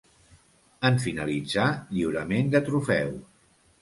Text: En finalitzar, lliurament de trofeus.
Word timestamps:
En 0.89 0.95
finalitzar, 1.03 1.67
lliurament 1.99 2.51
de 2.57 2.63
trofeus. 2.71 3.33